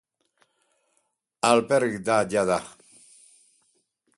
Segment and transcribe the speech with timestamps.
[1.49, 2.59] Alperrik da jada!